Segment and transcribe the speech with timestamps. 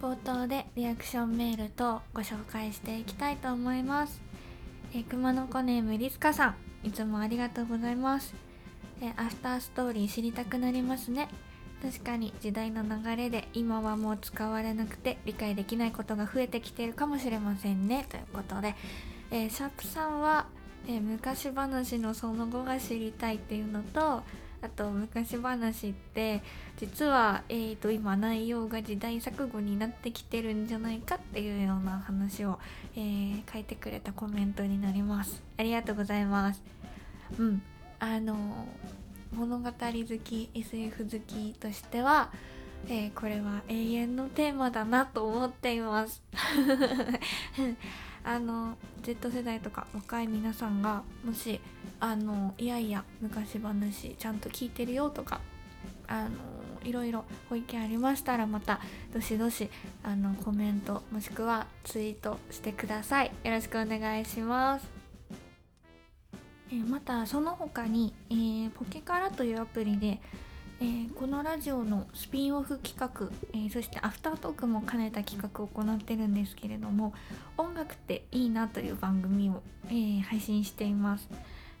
[0.00, 4.22] 冒頭でリアクションメールとご紹介していきたいと思います。
[4.94, 8.34] えー、熊の子ネームリスカさんいつもありがとうございます。
[9.02, 11.28] えアフターストーリー知りたくなりますね。
[11.82, 18.06] 確かに時代の流れで今はもう使われなくて理解できないことが増えてきているかもしれませんね。
[18.08, 18.74] ということで、
[19.30, 20.46] えー、シャープさんは、
[20.88, 24.22] え、昔話のその後が知りたいっていうのと
[24.62, 26.42] あと昔話って
[26.76, 32.58] 実は、えーと、今内容が時代錯誤になってきてるんじゃないかっていうような話を、
[32.94, 35.42] えー、書いてくれたコメントになります。
[35.56, 36.62] ありがとうございます。
[37.38, 37.62] うん。
[37.98, 38.66] あの
[39.32, 42.30] 物語好き SF 好きとしては、
[42.88, 46.22] えー、これは永遠のテーマだなと思っています。
[48.24, 51.60] あの Z 世代とか若い皆さんがもし
[51.98, 55.40] あのいやいや昔話ちゃんと聞いてるよとか
[56.06, 56.30] あの
[56.82, 58.80] いろいろご意見ありましたらまた
[59.12, 59.68] どしどし
[60.02, 63.32] あのコメントもしくはツイートしてください。
[63.44, 65.00] よろしくお願いします。
[66.72, 70.20] え、またその他に、えー、ポケカラというアプリで、
[70.82, 77.12] えー、このラジオのスピンオフ企画、えそしてアフタートークも兼ねた企画を行ってるんですけれども
[77.58, 81.28] 音楽っていいなという番組を、え配信しています。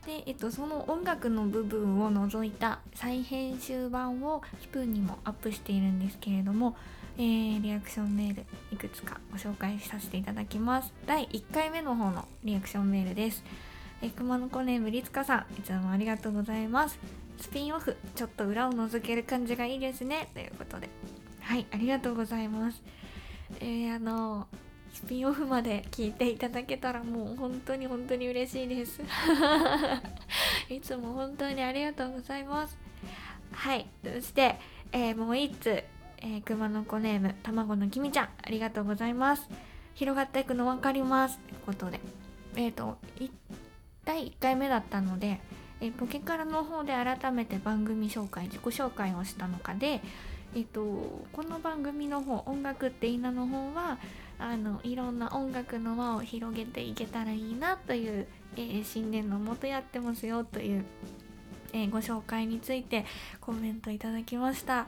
[0.04, 6.76] で、えっと、その音楽の部分を除いた再編集版をスプーンにもアップしているんですけれども、
[7.16, 7.22] え、
[7.58, 10.92] リアクションメールいくつかご紹介させていただきます。
[11.06, 13.42] 第1回目の方のリアクションメールです。
[14.02, 16.98] え熊の子ネームりつかさんいつもありがとうございます。
[17.40, 20.28] スピンオフちょっと裏を覗ける感じがいいですね。
[20.34, 20.88] ということで。
[21.40, 22.82] はいありがとうございます。
[23.60, 24.46] えー、あの
[24.92, 29.00] スピンオフまで聞いていただけたらもう本当に本当に嬉しいです。
[30.68, 32.76] いつも本当にありがとうございます。
[33.52, 34.58] はいそして、
[34.92, 35.82] えー、もう一つ、
[36.18, 39.48] えー、熊の子ネーム卵のきみちゃんありがとうございます。
[39.94, 41.38] 広がっていくの分かります。
[41.38, 42.00] ということで。
[42.56, 42.98] えっ、ー、と
[44.04, 45.40] 第1回目だったので、
[45.80, 50.00] えポケカラの方で改めて番組紹介自己紹介をしたのかで、
[50.54, 50.82] えっと、
[51.32, 53.98] この番組の方「音楽っていいな」の方は
[54.38, 58.26] あのいろんな音楽の輪を広げていけたらいいなという、
[58.56, 60.84] えー、信念のもとやってますよという、
[61.72, 63.06] えー、ご紹介について
[63.40, 64.86] コメントいただきました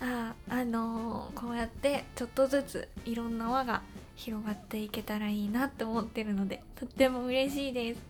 [0.00, 3.82] ああのー、こうやってちょっとずついろんな輪が
[4.16, 8.00] 広がっていけたらいいなって思ってるのでとっても嬉しいです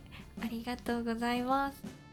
[0.42, 2.03] ありがとうございます。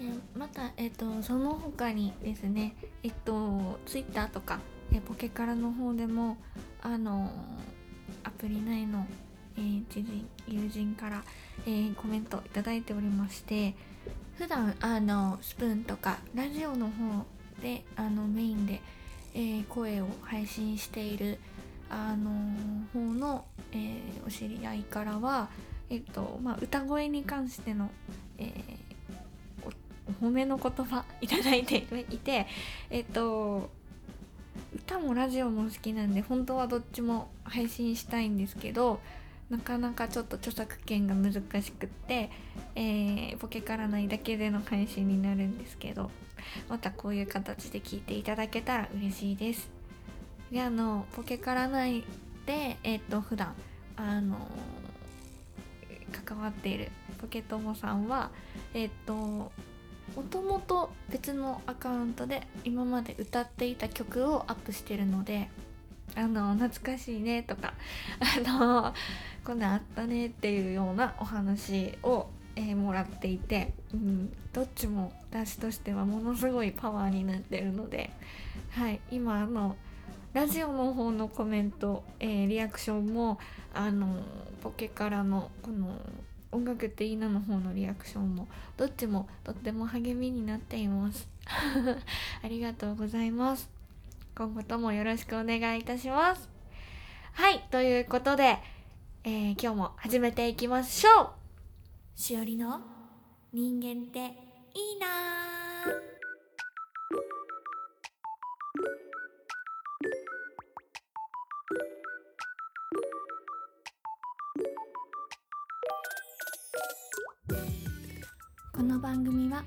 [0.00, 4.60] えまた、えっと、その他にですね、えっと、Twitter とか、
[4.92, 6.36] えポケカラの方でも、
[6.82, 7.30] あの
[8.22, 9.06] アプリ内の、
[9.56, 11.24] えー、知人、友人から、
[11.66, 13.74] えー、コメントいただいておりまして、
[14.36, 17.24] 普段あのスプーンとかラジオの方
[17.62, 18.80] であのメインで、
[19.34, 21.38] えー、声を配信している
[21.88, 22.30] あの
[22.92, 25.48] 方の、え、お知り合いからは
[25.88, 27.90] えっとまあ、歌声に関しての、
[28.38, 28.75] えー、
[30.20, 32.46] 褒めの言葉いただいていて
[32.90, 33.70] えっと
[34.74, 39.00] 歌もラジオも好きなんで本当はどっちも配信したいんですけど
[39.50, 42.30] なかなかちょっと著作権が難しくって、
[42.74, 46.10] えー、ポケからないだけでの配信になるんですけど
[46.68, 49.68] またこういう形で聞いていただけたら嬉しいです。
[50.50, 52.04] であのポケからない
[52.44, 53.54] でえっ、と普段
[53.96, 54.36] あの
[56.24, 56.90] 関わっている
[57.20, 58.30] ポケトモさんは
[58.74, 59.50] えっ、と
[60.14, 65.48] もともと別のアカウントで今まで歌っていた曲をアップしてるので
[66.14, 67.74] あの懐かしいねとか
[68.46, 68.94] あの
[69.44, 78.10] こんなんあったねっていうようなお話を、えー、もらっていて、うん、どっちも私としてはものすごいパワーになってるので、
[78.70, 79.76] はい、今あの
[80.32, 83.38] ラジオの方のコメント、えー、リアクションも
[83.74, 84.22] あの
[84.62, 85.98] ポケからのこの
[86.52, 91.28] 音楽っていいなの方のリアクションもどっちもとっても励みになっています。
[92.42, 93.70] ありがとうございます。
[94.36, 96.48] 今後ともよろしくお願いいたします。
[97.32, 98.58] はいということで、
[99.24, 101.30] えー、今日も始めていきましょう。
[102.14, 102.80] しおりの
[103.52, 104.34] 人間って
[104.74, 105.06] いいな
[118.76, 119.64] この番組は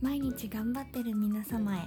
[0.00, 1.86] 毎日頑張ってる皆様へ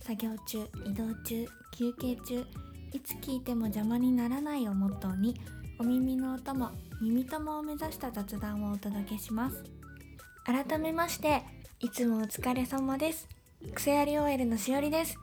[0.00, 2.44] 作業中移動中休憩中
[2.92, 5.40] いつ聞いても邪魔にならないをモットーに
[5.78, 9.62] お耳のお供耳友を目指した雑談をお届けします。
[10.44, 11.44] 改めまして
[11.78, 13.28] いつもお疲れ様です。
[13.72, 15.16] 癖あり OL のしおりです。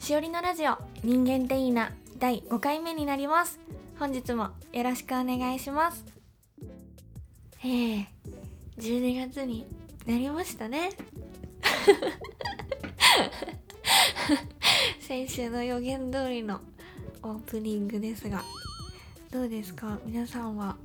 [0.00, 3.60] しおりのラジオ人間っていいな第5回目になります。
[3.96, 6.04] 本日もよろしくお願いします。
[7.64, 8.08] ええ
[8.78, 10.90] 12月になりましたね。
[15.00, 16.60] 先週の予言通りの
[17.22, 18.42] オープニングですが
[19.30, 19.98] どうですか？
[20.04, 20.76] 皆さんは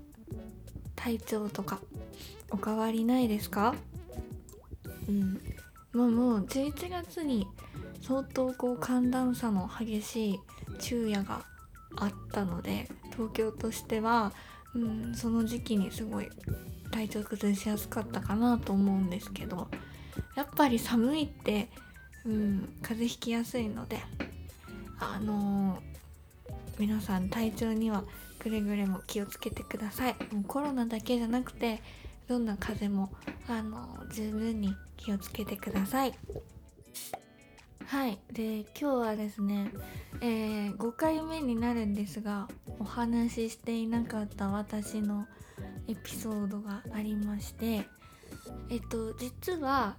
[0.95, 1.79] 体調とか
[2.51, 3.73] お変わりないですか？
[5.07, 5.41] うん。
[5.93, 7.47] まあもう11月に
[8.01, 10.39] 相当こう寒暖差の激しい
[10.79, 11.45] 昼夜が
[11.95, 14.31] あったので東京としては、
[14.75, 16.29] うん、その時期にすごい
[16.91, 19.67] 体調崩しやすかったかなと思うんですけど
[20.35, 21.69] やっぱり寒いって、
[22.25, 23.99] うん、風邪ひきやすいので
[24.99, 25.79] あのー、
[26.79, 28.03] 皆さん体調には
[28.39, 30.15] くれぐれも気をつけてください。
[30.31, 31.81] もうコロナだけじゃなくて
[32.27, 33.11] どんな風邪も
[33.47, 36.13] あの、十分に気をつけてください。
[37.85, 38.19] はい。
[38.31, 39.71] で今日はですね、
[40.21, 42.47] えー、5回目になるんですが
[42.79, 45.27] お話ししていなかった私の
[45.87, 47.85] エピソードがありまして
[48.69, 49.95] えっと実は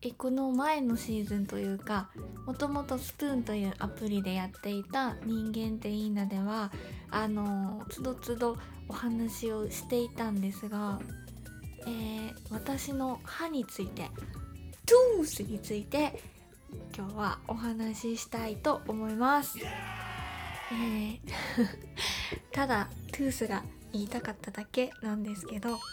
[0.00, 2.08] えこの前のシーズンというか
[2.46, 6.70] もともとスプーンというアプリでやっていた「人間っていいな」では
[7.10, 8.56] あのつどつど
[8.88, 11.00] お話をしていたんですが、
[11.86, 14.08] えー、私の歯について
[14.86, 16.22] トゥースについて
[16.96, 19.58] 今日はお話ししたいと思います。
[19.58, 21.20] えー
[22.52, 25.78] ただトゥースが言いたかっただけなんですけど。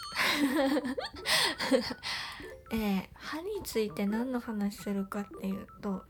[2.71, 6.03] えー、歯について何の話するかっていうと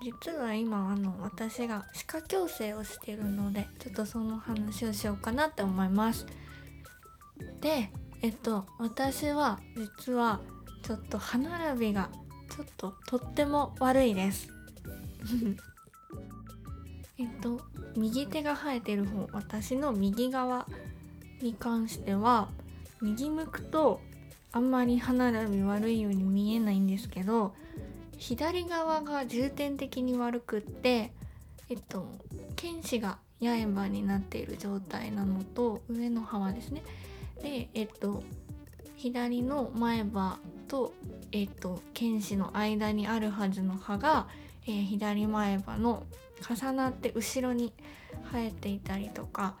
[0.00, 6.26] 実は今あの私が歯科矯正をしてるのでちょっとその話をしようかなって思います。
[7.60, 7.90] で
[8.22, 10.40] えっと私は実は
[10.82, 12.10] ちょっと歯並びが
[12.48, 14.48] ちょっととっても悪いです。
[17.18, 17.60] えっと
[17.96, 20.68] 右手が生えてる方私の右側
[21.40, 22.48] に関しては
[23.00, 24.00] 右向くと
[24.52, 27.54] あんまり歯並び悪いように見えないんですけど
[28.16, 31.12] 左側が重点的に悪くって
[31.68, 32.06] えっと
[32.56, 36.82] 剣士が八重歯になっている状態なのと上の歯はですね。
[37.40, 38.22] でえっと
[38.96, 40.92] 左の前歯と
[41.30, 44.26] えっと剣士の間にあるはずの歯が、
[44.66, 46.04] えー、左前歯の
[46.48, 47.72] 重なって後ろに
[48.32, 49.54] 生えていたりとか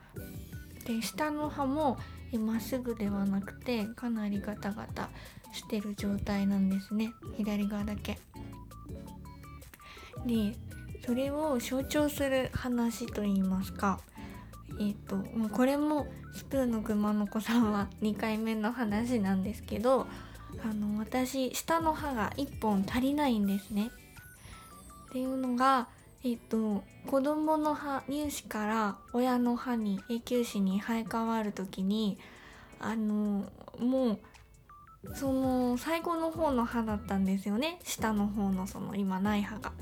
[0.88, 1.98] で下の歯も
[2.40, 5.10] まっすぐではなくてかなりガタガタ
[5.52, 8.18] してる状態なんですね左側だけ。
[10.26, 10.56] で
[11.06, 14.00] それを象徴する話といいますか
[14.80, 20.06] えっ、ー、ともうこれもスプーンの熊の子さんは2回目の話なんですけど
[20.62, 23.90] あの私下の歯が1本足りないんですね。
[25.08, 25.88] っていうのが
[26.30, 32.18] えっと子供の歯乳歯から親の歯に永久歯に生え変わる時に
[32.78, 34.18] あのもう
[35.14, 39.72] その最後の方の歯だったんですよね下の方のその今ない歯が。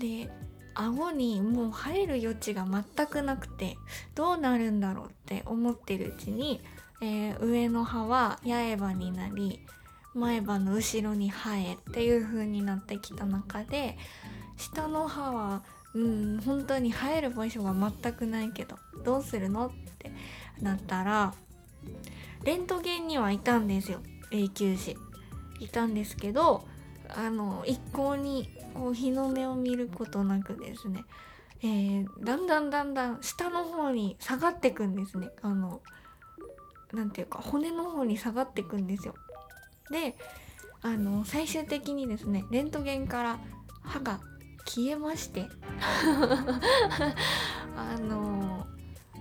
[0.00, 0.28] で
[0.74, 3.76] 顎にもう生える余地が全くなくて
[4.16, 6.60] どうなるんだろうって思ってるうちに、
[7.00, 9.60] えー、上の歯は八重歯になり
[10.14, 13.96] 前歯の後ろに生えっていう風になってきた中で
[14.56, 15.62] 下の歯は
[15.94, 19.66] うん本当に生える場所が全くないけどどうするの？
[19.66, 20.12] って
[20.60, 21.34] なったら
[22.44, 24.00] レントゲンにはいたんですよ
[24.30, 24.96] 永久歯。
[25.60, 26.66] いたんですけど
[27.08, 31.04] あの一向にこう日の目を見ることなくですね、
[31.62, 35.30] えー、だんだんだんだん下の方に下がってくんですね。
[35.42, 35.80] あの
[36.92, 39.14] 何ていうか骨の方に下がってくんですよ。
[39.90, 40.16] で
[40.80, 43.38] あの最終的にですねレントゲンから
[43.82, 44.20] 歯が
[44.64, 45.48] 消えまして。
[47.76, 48.66] あの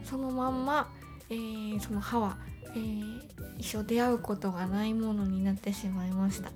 [0.03, 0.91] そのまんま、
[1.29, 2.37] えー、その歯は、
[2.75, 3.21] えー、
[3.57, 6.51] 一生出会うことがないものになってしまいました。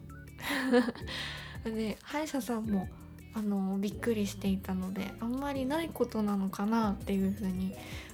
[1.70, 2.90] で歯医者さんも
[3.34, 7.74] あのびっくりしていたのであんまりないことなのかなっていうふうに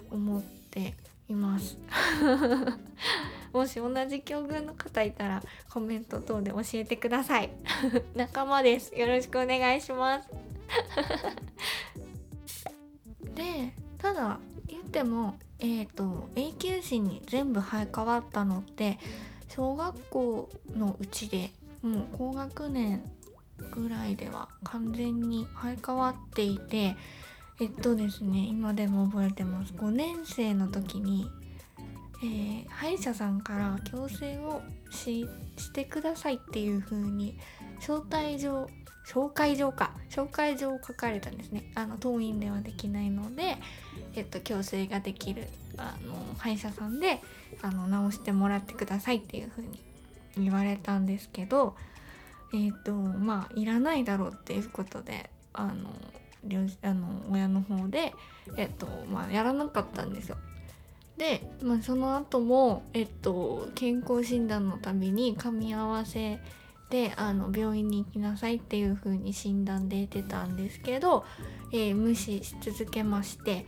[0.10, 0.96] 思って
[1.30, 1.78] います。
[3.54, 7.50] もし同じ境遇の方いたらコメント等で教えてください。
[8.16, 8.96] 仲間です。
[8.98, 10.51] よろしくお願いします。
[13.36, 19.00] でただ言ってもえっ、ー、と永久歯に全部生え変わったのって
[19.48, 21.52] 小学校のうちで
[21.82, 23.04] もう高学年
[23.72, 26.96] ぐらいでは完全に生え変わっていて
[27.60, 29.74] えっとですね今でも覚えてます。
[29.74, 31.30] 5年生の時に、
[32.24, 37.38] えー、歯医者さんから矯正をししてくださいっていう風に
[37.80, 38.68] 招待状
[39.12, 43.58] 紹介状か紹介状を書かれたんですねあの当院ではできないので、
[44.16, 47.20] えっと、矯正ができるあの歯医者さんで
[47.62, 49.82] あの直してもらってくださいっていう風に
[50.38, 51.76] 言われたんですけど
[52.54, 55.94] えっ、とまあいらないだろうっていうことであの
[56.82, 58.14] あの親の方で、
[58.58, 60.38] えっとまあ、やらなかったんですよ。
[61.18, 66.40] で、まあ、その後も、えっと、健康診断のたびに噛み合わせ
[66.92, 71.26] であの病院に行きなさいっていう風に診断で出てたんですけど、
[71.72, 73.66] えー、無視し続けまして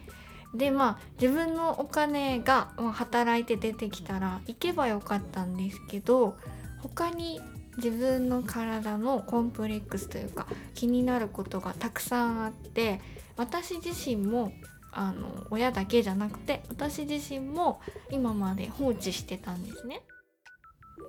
[0.54, 6.36] でまあ自分のお金が、ま、働いて出てきたら行けばよかったんですけど
[6.82, 7.42] 他に
[7.78, 13.00] 自分の体のコンプレックスというか気になることがたくさんあって
[13.38, 14.52] 私自身も
[14.92, 17.80] あの親だけじゃなくて私自身も
[18.12, 20.02] 今まで放置してたんですね。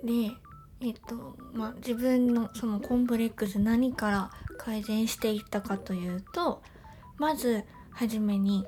[0.03, 0.31] で
[0.81, 6.61] えっとまあ自分のそのコンプレックス何から改善していったかというと
[7.17, 8.65] まず初めに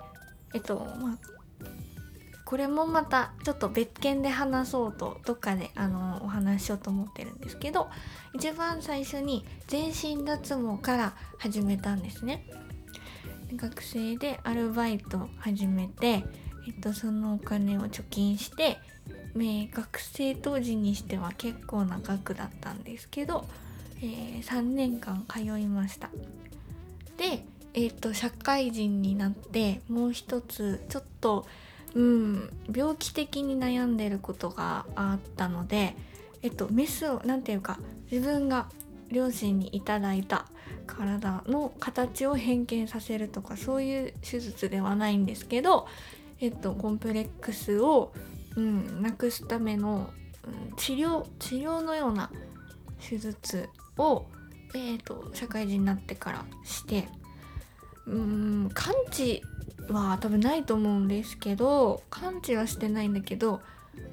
[0.54, 1.18] えっとまあ
[2.46, 7.90] これもまたちょっと別件で話そうとどっかであのお話ししようと思ってるんですけど
[8.34, 12.46] 一番最初に全身脱毛から始めたんですね。
[13.56, 16.26] 学生でアルバイト始めて、
[16.68, 18.78] えっと、そのお金を貯金して、
[19.38, 23.48] ね、学生当時にしては結構な額だったんですけど、
[24.02, 26.10] えー、3年間通いました。
[27.18, 31.46] で、えっと、社会人になってもう一つちょっと
[31.94, 35.96] うん病気的に悩んでることがあったので
[36.42, 37.80] えっとメスを何て言うか
[38.12, 38.68] 自分が
[39.10, 40.46] 両親にいただいた
[40.86, 45.88] 体の形を変形させるとかそういう手術ではないんですけど、
[46.40, 48.12] えっと、コンプレックスを、
[48.58, 50.10] うん、なくすための、
[50.44, 52.32] うん、治療治療のような
[53.00, 54.26] 手術を、
[54.74, 57.08] えっと、社会人になってからして
[58.08, 59.44] うん完治
[59.90, 63.62] は多分ないと思うんですけど完治はしてないんだけど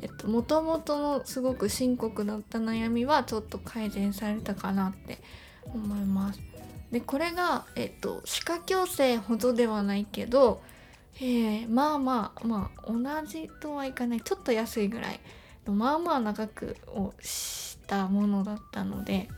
[0.03, 5.19] えっと元々のすごく深刻だった悩みはちょっと改善されたかなって
[5.73, 6.41] 思います。
[6.91, 10.63] でこれが、えっと、歯科矯正ほどではないけど、
[11.21, 14.21] えー、まあまあまあ同じとはいかない。
[14.21, 15.21] ちょっと安いぐらい
[15.67, 19.29] まあまあ長くをしたものだったので、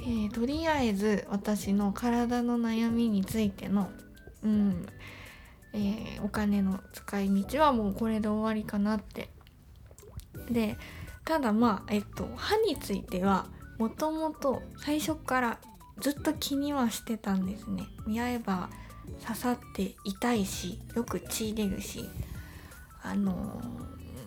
[0.00, 3.90] えー、とりあえず私の体の悩みについての、
[4.42, 4.86] うん
[5.72, 9.30] えー、お金の使い道はもうこれで終わりかなって。
[10.50, 10.76] で
[11.24, 13.46] ただまあえっと歯については
[13.78, 15.58] もともと最初から
[16.00, 17.84] ずっと気にはしてたんですね。
[18.06, 18.70] 見合えば
[19.22, 22.08] 刺さって痛いしよく血出るし
[23.02, 23.60] あの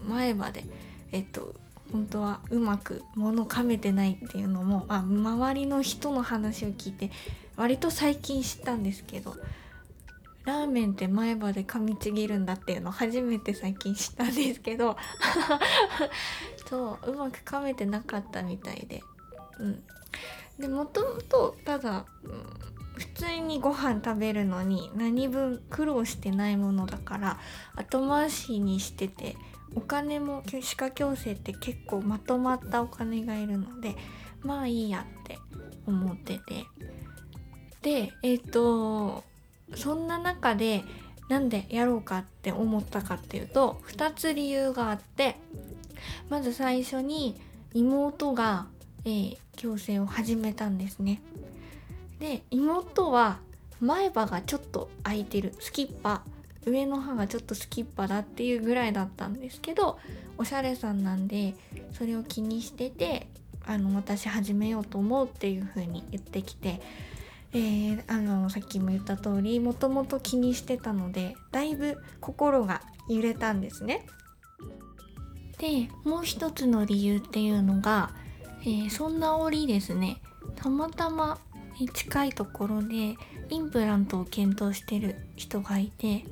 [0.05, 0.65] ー、前歯で
[1.11, 1.55] えっと
[1.91, 7.11] 本当はうまく物噛めてないっていうのもあ周りの人の話を聞いて
[7.55, 9.35] 割と最近知ったんですけど
[10.45, 14.97] ラーメンって前歯で噛みちぎるんだっていうの初めて最近知ったんですけど
[16.69, 19.01] そううまく噛めてなかったみたいで
[19.59, 19.83] うん。
[20.59, 27.39] でもともとただ、うん、普通にご飯食べるのに何分苦労してないものだから
[27.75, 29.35] 後回しにしてて
[29.75, 33.95] お金も歯科矯正って結構まとまったお金がいるので
[34.41, 35.37] まあいいやって
[35.85, 36.65] 思ってて。
[37.81, 39.23] でえっ、ー、と
[39.75, 40.83] そんな中で
[41.29, 45.37] なんでやろうかって思ったかっていうと2つ理由があって
[46.29, 47.39] まず最初に
[47.73, 48.67] 妹が、
[49.05, 51.21] えー、矯正を始めたんですね。
[52.19, 53.39] で妹は
[53.79, 55.53] 前歯がちょっと開いてる。
[55.59, 56.23] スキッパ。
[56.65, 59.99] 上の歯がちょっとスキッパだっていうぐらいだったんですけど
[60.37, 61.53] おしゃれさんなんで
[61.91, 63.27] それを気にしてて
[63.67, 66.81] あの私始めようと思うっていう風に言ってきて
[67.53, 74.05] えー、あのさっきも言った通りもともと気にしてたのでだいぶ心が揺れたんですね。
[75.57, 78.11] でもう一つの理由っていうのが、
[78.61, 80.21] えー、そんな折ですね。
[80.57, 81.39] たまたま
[81.93, 83.17] 近いところで
[83.49, 86.25] インプラントを検討してる人がいて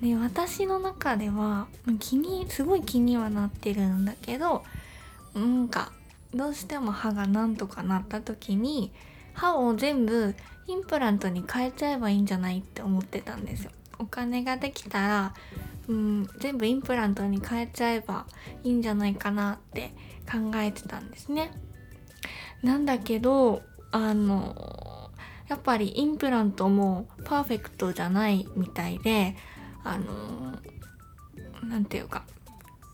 [0.00, 1.66] で私の中では
[1.98, 4.64] 気にすごい気にはなってるんだけど
[5.34, 5.92] なんか
[6.34, 8.92] どうしても歯がなんとかなった時に
[9.34, 10.34] 歯を全部
[10.68, 13.70] インプラントに変えちゃえばいいんじゃないって思ってたんですよ。
[13.98, 15.34] お金ができたら、
[15.88, 18.26] うん、全部インプラントに変えちゃえば
[18.64, 19.92] いいんじゃないかなって
[20.30, 21.52] 考えてたんですね。
[22.62, 23.62] なんだけど
[23.96, 25.10] あの
[25.48, 29.34] やっぱりインプラントもパーフェクトじゃないみたいで
[29.84, 30.04] あの
[31.66, 32.24] 何て言うか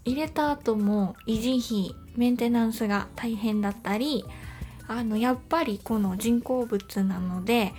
[0.04, 4.24] 入れた後も維持費メンテナンスが大変だったり
[4.86, 7.72] あのやっぱりこの人工物なので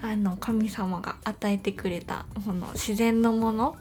[0.00, 3.76] あの神様が与えてくれたこの自然のもの、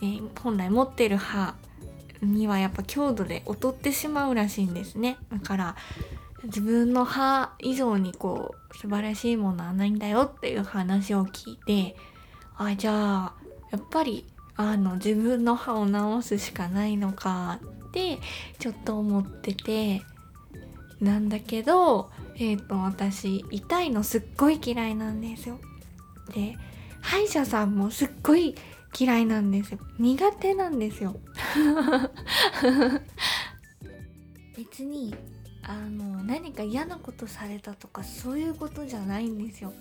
[0.00, 1.56] えー、本来持ってる歯
[2.22, 5.16] にはやっぱ強度で劣ってしまうらしいんですね。
[5.32, 5.76] だから
[6.44, 11.96] 自分の歯以上にこう素晴らしいものはないんだよっていう話を聞いて
[12.56, 12.92] あじゃ
[13.26, 13.34] あ
[13.70, 18.18] やっぱりあの自分の歯を治すしかないのかって
[18.58, 20.02] ちょっと思ってて
[21.00, 25.58] なんだけどえっ、ー、と私痛いのすっごい嫌いなんですよ。
[26.34, 26.56] で
[27.00, 28.54] 歯医者さんもすっごい
[28.98, 31.16] 嫌いなんですよ苦手なんですよ
[34.56, 35.14] 別に
[35.62, 39.72] あの何か嫌なことされたとかそういうことじゃないんですよ。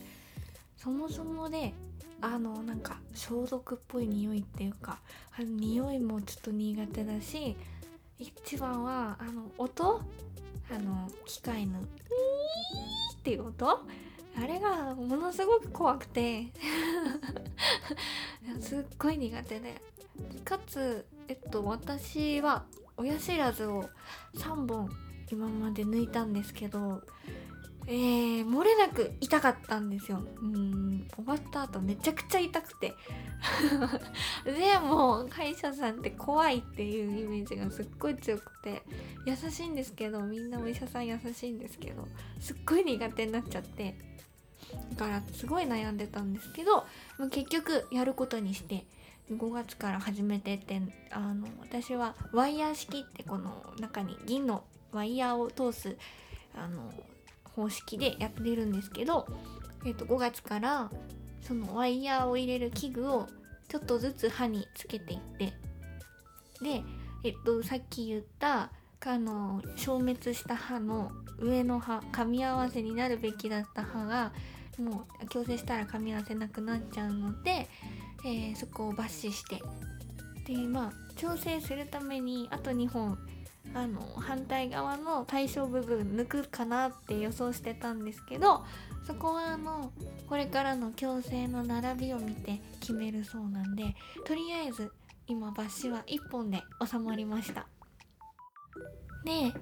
[0.78, 1.74] そもそもで
[2.22, 5.00] あのなんか消毒っぽい匂いっていうか
[5.38, 7.56] あの匂いもちょっと苦手だし
[8.20, 10.02] 一番はあの音？
[10.74, 11.84] あの機械の「ー」
[13.18, 13.68] っていう音？
[14.38, 16.48] あれがものすごく怖くて。
[18.60, 19.82] すっごい苦手で。
[20.46, 22.66] かつえっと私は
[22.98, 23.90] 親知らずを
[24.36, 24.90] 3本
[25.32, 27.02] 今まで抜いたんですけど
[27.88, 30.24] えー、漏れなく痛かったんですよ。
[30.42, 32.94] うん終わった後めちゃくちゃ痛くて。
[34.46, 38.84] でも歯医者さんって怖いっていうイメージがすっごい強くて
[39.26, 42.08] 優しいんですけどみんなお医者さん優しいんですけど
[42.40, 43.98] すっごい苦手になっちゃって
[44.92, 46.86] だからすごい悩んでたんですけど
[47.32, 48.86] 結局やることにして
[49.32, 55.98] 5月から始めてってあの私はワイヤー式ってこの中に銀のワイヤーを通す
[56.56, 56.92] あの
[57.56, 59.26] 方式でやってるんですけど、
[59.86, 60.90] えー、と5月から
[61.42, 63.28] そのワイヤーを入れる器具を
[63.68, 65.54] ちょっとずつ歯につけていって
[66.62, 66.84] で、
[67.24, 68.72] えっと、さっき言った
[69.04, 74.32] あの消滅した歯の上の歯噛み合わせになるべきだった歯が
[74.78, 77.68] もう矯正したら噛み合わせなくなっちゃうので、
[78.26, 79.62] えー、そこを抜歯して。
[80.46, 83.18] でまあ調整するためにあと2本
[83.74, 88.64] あの反対側の対象部分抜くかなって予想してたんですけど
[89.06, 89.92] そこはあの
[90.28, 93.96] これからの矯正の並びを見て決めるそうなんで
[94.26, 94.92] とりあえず
[95.28, 97.68] 今抜歯は1本で収まりました。
[99.24, 99.54] で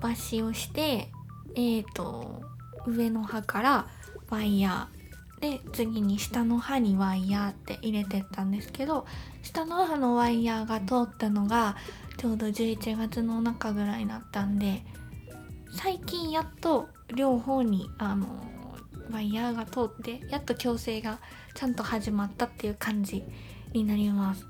[0.00, 1.08] 抜歯をして
[1.54, 2.42] えっ、ー、と
[2.86, 3.86] 上の歯から
[4.28, 4.96] ワイヤー。
[5.40, 9.06] で次に下の歯にワイヤーって入れてったんですけど
[9.42, 11.76] 下の歯のワイヤーが通ったのが
[12.16, 14.82] ちょうど11月の中ぐらいだったんで
[15.70, 18.26] 最近やっと両方にあの
[19.10, 21.18] ワイヤーが通ってやっと矯正が
[21.54, 23.24] ちゃんと始まったっていう感じ
[23.72, 24.46] になります。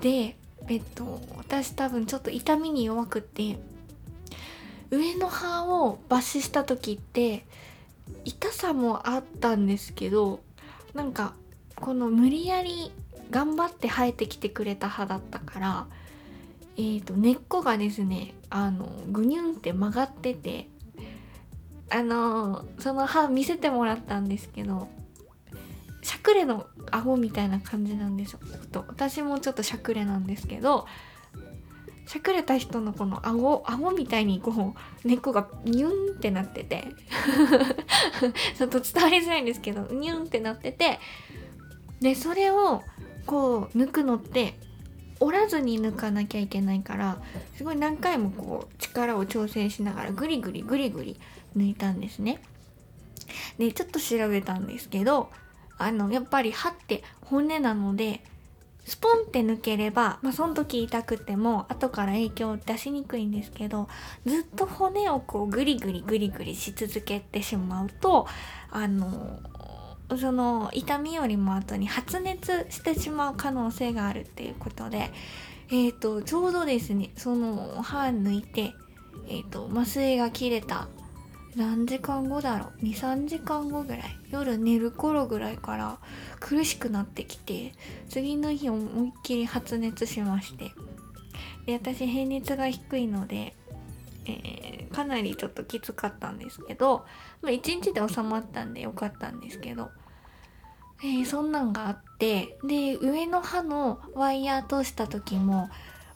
[0.00, 0.36] で
[0.68, 3.58] えっと私多分ちょっと痛みに弱くって
[4.90, 7.44] 上の歯を抜歯した時って
[8.24, 10.40] 痛さもあったんですけど
[10.94, 11.34] なんか
[11.76, 12.92] この無理やり
[13.30, 15.86] 頑張って生えてきてくれた歯だったから
[16.76, 20.68] えーと、根っこがですねあのぐにゅんって曲がってて
[21.90, 24.88] あのその歯見せてもらったんですけど
[26.02, 28.40] しゃくれの顎みたいな感じなんですよ。
[28.72, 30.86] と私もちょっとしゃくれなんですけど
[32.06, 36.88] しゃくれた人のこの顎顎みたいにこう根っこがニュンってなってて
[38.58, 41.00] ちょっと伝わりづらいんですけどニュンってなってて
[42.00, 42.82] でそれを
[43.24, 44.58] こう抜くのって
[45.24, 47.18] 折らずに抜かなきゃいけないから
[47.56, 51.18] すごい何回もこう力を調整しながらグリグリグリグリ
[51.56, 52.42] 抜いたんですね。
[53.58, 55.30] でちょっと調べたんですけど
[55.78, 58.22] あのやっぱり歯って骨なので
[58.84, 63.88] スポンって抜ければ、まあ、その時痛くても後から影響を出しにくいんですけど
[64.26, 68.26] ずっと骨をこうグリグリグリグリし続けてしまうと
[68.70, 69.40] あの
[70.18, 75.10] その痛みよりも後に発熱してしまう可能性があるっていうことで、
[75.70, 78.74] えーと、ちょうどですねその歯抜いて、
[79.28, 80.88] えーと、麻酔が切れた
[81.56, 84.02] 何時間後だろう？23時間後ぐらい？
[84.30, 85.98] 夜寝る頃ぐらいから
[86.40, 87.72] 苦しくなってきて
[88.08, 90.72] 次の日思いっきり発熱しまして。
[91.66, 93.56] で私平熱が低いので、
[94.26, 97.04] えー、かなりちょっときつかったんですけど、
[97.42, 99.90] まあ、1日で収まったんでよかったんですけど
[101.02, 105.68] えー、そんなんがあってで上の歯のワイヤー通した時も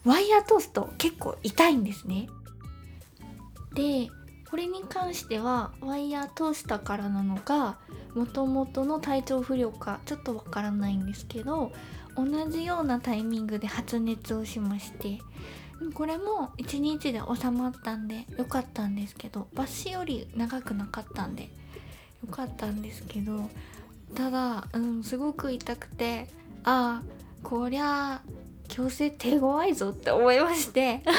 [0.03, 2.27] ワイヤー通すと結構痛いんですね。
[3.73, 4.09] で
[4.49, 7.77] これに関してはワイヤー通したからなのか
[8.15, 11.71] もともとの体調不良かちょっとわからないんですけど
[12.15, 15.19] 同じようなタイミングで発熱をしまして
[15.93, 21.49] これも1日で収まったんでよかったんですけど抜歯より長くなかったんでよ
[22.31, 23.49] かったんですけど
[24.15, 26.27] ただ、うん、すごく痛くて
[26.63, 28.21] ああこりゃ
[28.67, 31.01] 矯正手強いぞって思いまして。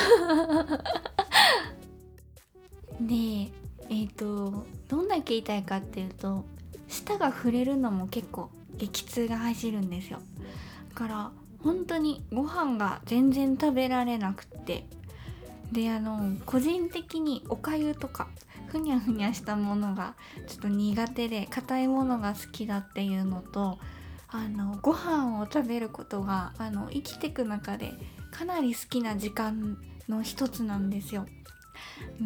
[3.00, 3.50] で
[3.88, 6.44] えっ、ー、とどんだけ痛いかっていうと
[6.86, 10.20] 舌が触れるのも結構激痛が走るんですよ。
[10.90, 11.30] だから
[11.62, 14.86] 本当にご飯が全然食べられなくって。
[15.72, 18.28] であの個人的におかゆとか
[18.66, 20.14] ふにゃふにゃしたものが
[20.48, 23.78] ちょっと苦手で硬いものが好きだっていうのと
[24.28, 27.92] あのご飯を食べることがあの生きてく中で
[28.32, 31.26] かなり好きな時間の一つなんですよ。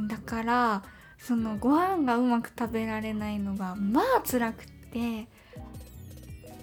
[0.09, 0.83] だから
[1.19, 5.29] そのご飯がうまく食べられないのがまあ辛くって。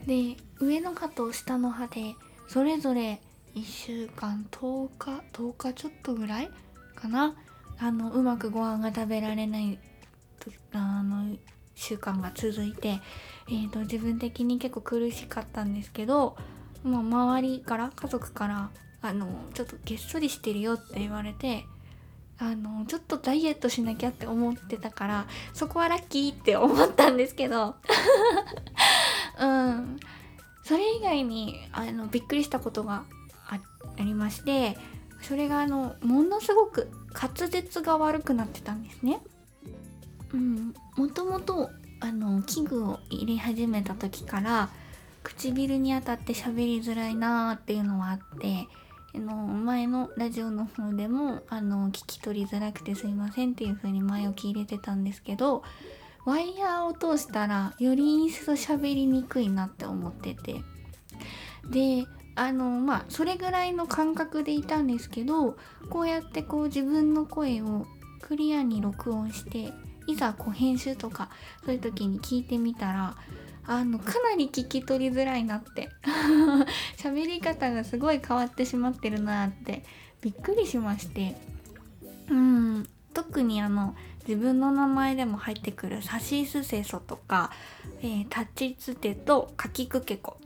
[0.05, 2.15] で上の歯と下の歯で
[2.51, 3.21] それぞれ
[3.55, 6.49] 1週間10日10日ちょっとぐらい
[6.95, 7.33] かな。
[7.79, 9.79] あのうまくご飯が食べられない
[10.73, 11.37] あの
[11.75, 12.99] 習慣が続いて、
[13.47, 16.35] えーと、自分的に結構苦しかったんですけど、
[16.83, 18.69] まあ、周りから家族から
[19.01, 21.63] あのちょっとげっそりしてるよって言われて
[22.37, 27.75] あのちょっとダイエットしなきゃって思ってたからそこはラッキーって思ったんですけど。
[29.39, 29.99] うん。
[30.63, 33.03] それ以外にあのびっくりしたことが
[33.47, 33.59] あ
[34.03, 34.77] りまして
[35.21, 39.21] それがあのものすごく滑舌が悪くなってたんですね。
[40.33, 41.69] うん、もともと
[41.99, 44.69] あの器具を入れ始めた時から
[45.23, 48.67] 唇に当たって喋りづらいなーっていうのはあって
[49.13, 55.63] あの前のラジオの方でもあの聞き取りづらくてすいませんっていう風に前置き入れてたんですけど
[56.25, 60.61] ワイヤーを通したらより一層喋りにくいなって思ってて。
[61.69, 62.05] で
[62.35, 65.57] あのまあそれぐらいの感覚でいたんですけど
[65.89, 67.85] こうやってこう自分の声を
[68.21, 69.73] クリアに録音して
[70.07, 71.29] いざこう編集とか
[71.65, 73.15] そういう時に聞いてみたら
[73.65, 75.89] あのかなり聞き取りづらいなって。
[76.97, 79.83] 喋り方がすごい変わってしまってるなって
[80.21, 81.35] びっくりしまして。
[82.29, 83.95] うん特にあの
[84.27, 87.51] 自分の名前でも入ってくる「サシスセソ」とか
[88.01, 90.37] 「えー、タチツテ」と「カキクケコ」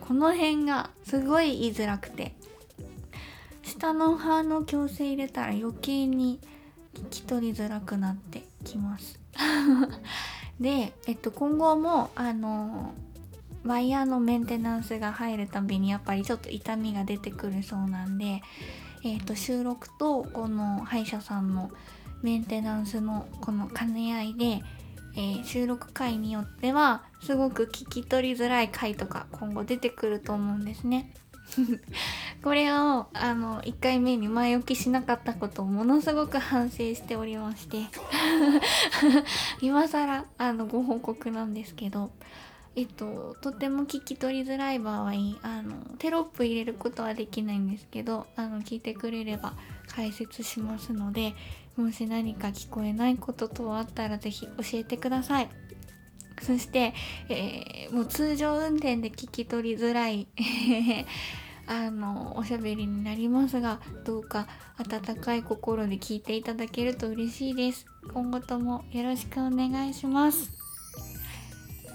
[0.00, 2.34] この辺がすごい言いづらくて。
[3.64, 6.38] 下の歯の矯正入れたら余計に
[6.94, 9.18] 聞き取りづらくなってきます。
[10.60, 12.94] で、えっと、今後もあの
[13.64, 18.42] ワイヤーのメンテナンスが入るたびにやっぱりちょっと痛みが出てくるそうなんで、
[19.02, 21.70] えっと、収録とこの歯医者さんの
[22.24, 24.62] メンテナンスのこの兼ね合いで、
[25.14, 31.12] えー、収録回によってはすごく聞き取りづらい回とか今後出てくると思うんですね。
[32.42, 37.82] これをあの1回目に前置きしなかったことをものすごく反省しておりまして
[39.60, 42.10] 今更あのご報告なんですけど
[42.74, 45.10] えっととても聞き取りづらい場合
[45.42, 49.52] あのテロップ入れることはできないんですけどあの聞いてくれれば
[49.86, 51.34] 解説しますので
[51.76, 55.48] もし何か聞こえないこと等あったら是非教えてください。
[56.42, 56.94] そして、
[57.28, 60.26] えー、もう通常運転で聞き取りづらい
[61.66, 67.86] あのおしゃべりになりますがどうか温かい心で聞いていただけると嬉しいです。
[68.12, 70.50] 今後ともよろしくお願いします。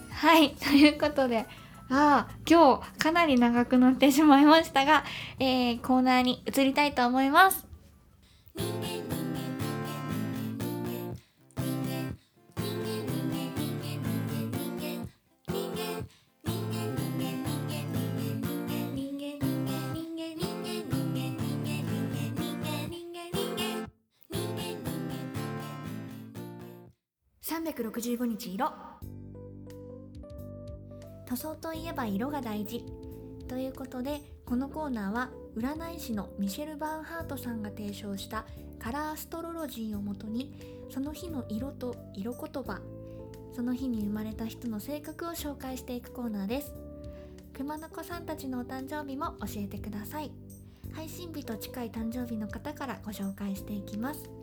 [0.10, 1.46] はい ということで
[1.90, 5.04] ああ今日かなり長くなってしまいましたが、
[5.40, 7.69] えー、コーナーに移りたいと思います。
[27.80, 28.74] 365日色。
[31.26, 32.84] 塗装といえば色が大事。
[33.48, 38.46] ということでこのコーナーは占い師のミシェル・バーンハートさんが提唱した
[38.80, 40.54] カラーストロロジーをもとに
[40.90, 42.82] その日の色と色言葉
[43.56, 46.74] その日に生まれた人の性格を紹介していくコーナーです。
[47.56, 50.32] 熊の子さんたちのお誕生日も教えてください。
[50.94, 54.39] 配信日と近い誕生日の方からご紹介していきます。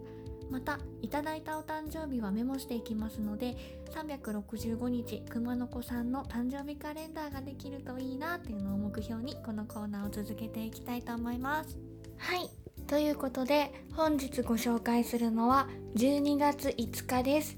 [0.50, 3.56] またいただいたお誕生日はメモしていきますので
[3.94, 11.76] 365日熊の子さんの誕生日カレンダーができるといいなっていうのを目標にこのコーナーを続けていきたいと思います。
[12.18, 12.50] はい。
[12.86, 17.56] ということで本日ご紹介するのは12月5日です。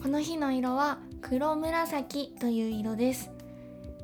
[0.00, 3.30] この日の色は黒紫という色です。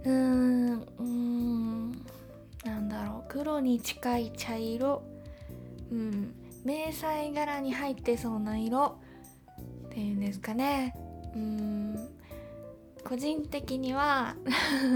[0.05, 1.93] うーんうーん
[2.65, 3.25] なんだろう。
[3.29, 5.03] 黒に近い茶色。
[5.91, 6.35] うん。
[6.69, 8.99] 迷彩柄に入ってそうな色。
[9.87, 10.95] っていうんですかね。
[11.35, 11.97] うん。
[13.03, 14.37] 個人的には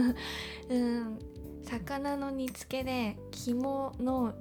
[0.68, 1.18] うん。
[1.64, 4.34] 魚の煮付けで肝の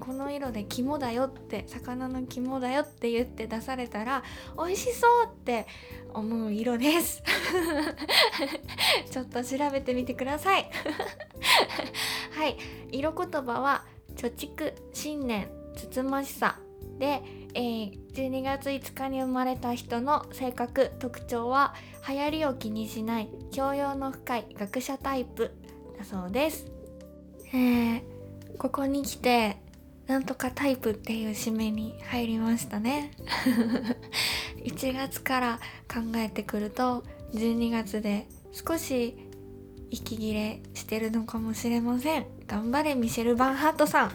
[0.00, 4.22] この色で肝だよって魚の肝だよって言って出されたら
[4.56, 5.66] 美味しそうって
[6.14, 7.22] 思う色です。
[9.10, 10.70] ちょっと調べてみてください。
[12.30, 12.56] はい。
[12.90, 13.84] 色言葉は
[14.16, 15.63] 貯蓄信念。
[15.76, 16.58] つつましさ
[16.98, 17.22] で、
[17.54, 21.74] えー、12月5日に生まれた人の性格特徴は
[22.08, 25.52] 流行りを気にしない教養の深い学者タイプ
[25.98, 26.66] だそうです。
[27.52, 28.02] えー、
[28.58, 29.58] ここに来て
[30.06, 33.12] なんとかタイプっていう締めに入りましたね。
[34.64, 39.16] 1月から考えてくると12月で少し
[39.90, 42.26] 息切れしてるのかもしれません。
[42.46, 44.12] 頑張れミシェル・バンハートさん。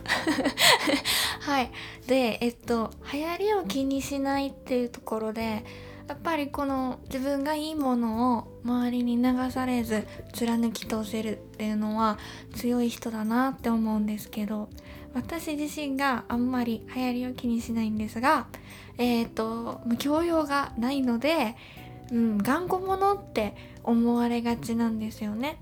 [1.39, 1.71] はい。
[2.07, 5.63] でえっと流行りを気にしないっていうところで
[6.07, 12.17] やっぱりこの自分がいいものを周りに流されず貫き通せるっていうのは
[12.55, 14.69] 強い人だなって思うんですけど
[15.13, 18.47] 私自身があんまり流行りを気にしないんですが
[18.97, 21.55] えっ、ー、と教養がないので、
[22.11, 25.59] うん、頑固者って思われがちなんですよね。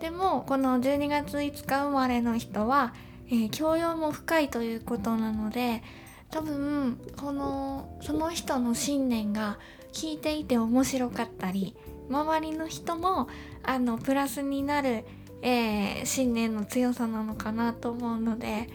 [0.00, 2.92] でもこの12月5日生まれの人は、
[3.32, 5.82] えー、教養も深いということなので
[6.30, 9.58] 多分このその人の信念が
[9.92, 11.74] 聞いていて面白かったり
[12.10, 13.28] 周りの人も
[13.62, 15.04] あのプラスになる、
[15.40, 18.68] えー、信念の強さなのかなと思うので、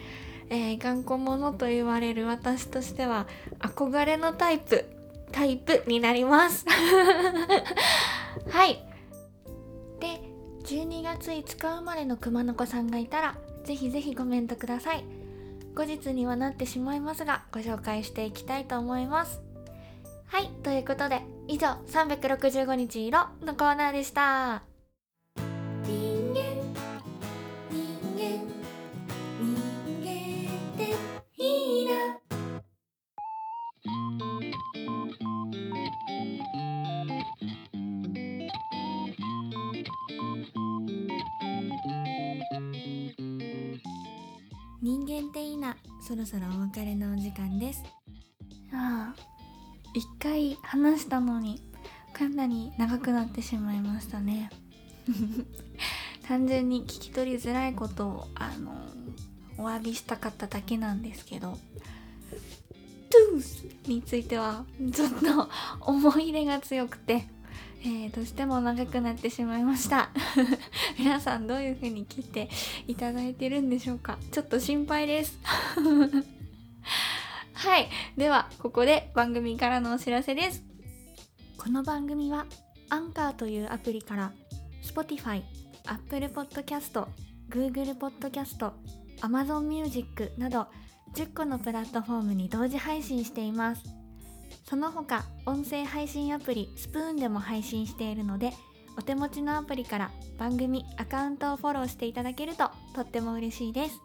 [0.50, 3.28] えー、頑固者と言われる私としては
[3.60, 4.86] 憧れのタイプ
[5.32, 6.66] タイプになります。
[8.50, 8.84] はい。
[10.00, 10.22] で
[10.64, 13.38] 12月5日生まれの熊の子さんがいたら
[13.68, 15.04] ぜひぜひコメントください。
[15.76, 19.42] 後日にはなってしまいますがご紹介していきたいと思います。
[20.26, 24.77] はいということで以上365日色のコーナーでした。
[45.08, 45.78] 間っていいな。
[46.06, 47.84] そろそろお別れのお時間です。
[48.74, 49.16] ああ
[49.94, 51.62] 一回話したのに
[52.12, 54.50] かなり長くなってしまいましたね。
[56.28, 58.74] 単純に聞き取りづらいことをあの
[59.58, 61.58] お詫びしたかっただけなんですけど
[63.10, 67.37] トゥースについてはちょっと思い入れが強くて。
[67.84, 70.10] えー、どうしても長くなってしまいました。
[70.98, 72.50] 皆さんどういう風に聞いて
[72.88, 74.18] いただいてるんでしょうか。
[74.32, 75.40] ちょっと心配です。
[77.54, 77.90] はい。
[78.18, 80.64] ではここで番組からのお知らせです。
[81.58, 82.46] この番組は
[82.90, 84.34] アンカーというアプリから
[84.84, 85.44] Spotify、
[85.86, 87.08] Apple Podcast、
[87.50, 88.72] Google Podcast、
[89.22, 90.68] Amazon Music など
[91.14, 93.97] 10個のプラットフォームに同時配信しています。
[94.70, 98.52] その他音声配信アプリスプーンでも配信しているので
[98.98, 104.02] お手持ちのアプリから番組アカウントをフォローしていただけるととっても嬉しいです。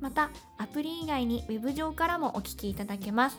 [0.00, 3.38] またアプリ以外に Web 上からもお聞きいただけます。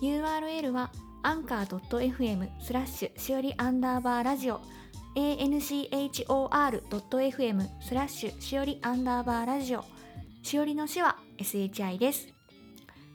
[0.00, 0.90] URL は
[1.24, 4.60] anchor.fm スラッシュしおりアンダーバーラジオ。
[5.16, 9.84] Anchor.fm スラッシュしおりアンダーバーラジオ。
[10.42, 12.28] しおりのしは SHI です。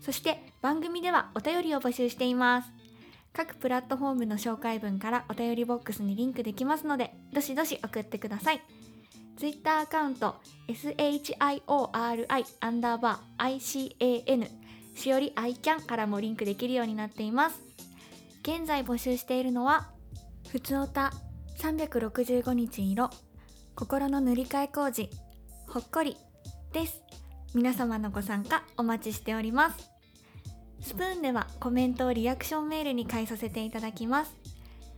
[0.02, 2.72] そして番組ではお便りを募集しています。
[3.34, 8.62] 各プラットフォームの紹介文からお便りボックスにリンクできますので、どしどし送ってください。
[9.38, 10.36] Twitter アカウント、
[10.68, 11.36] shiori
[12.60, 14.50] アンダーバー ican
[14.96, 17.62] しおり ican からもリンクできるようになっています。
[18.42, 19.90] 現在募集しているのは、
[20.50, 21.14] ふつおた
[21.62, 23.10] 365日色
[23.76, 25.10] 心の塗り替え工事
[25.68, 26.18] ほっこり
[26.74, 27.04] です
[27.54, 29.91] 皆様のご参加お待ちしております
[30.82, 34.36] スプーンではコメントをリアクションメールに返させていただきます。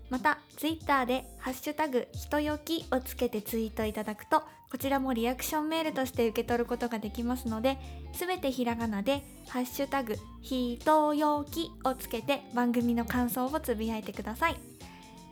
[0.10, 7.78] また、Twitter でハッシュタグひとよきをつけてツイートいただくと、こちらもリアクションメールとして受け取ることができますので、
[8.14, 14.58] すべてひらがなでハッシュタグひとよきをつけて番組の感想をつぶやいてください。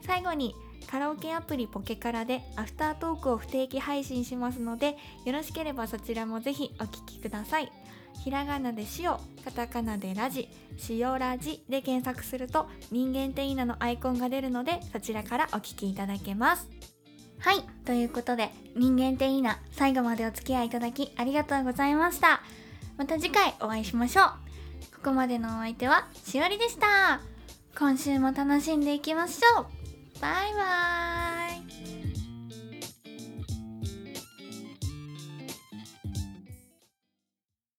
[0.06, 0.56] 最後に、
[0.88, 7.72] カラオケアプリポケカラでアフタートークを不定期配信しますので、よろしければそちらもぜひお聴きください。
[8.24, 9.12] ひらがなで塩、
[9.44, 10.48] カタカナでラジ、
[10.90, 16.68] 塩ラジで検索すると人間っていいなのアイコンが出るのでそちらからお聞きいただけます。
[17.40, 22.42] はい、ということで人間っていいな最後までお付き合いいただきありがとうございました。
[22.98, 24.26] また次回お会いしましょう。
[24.96, 27.20] ここまでのお相手はしおりでした。
[27.78, 29.66] 今週も楽しんでいきましょう。
[30.22, 32.01] バイバーイ。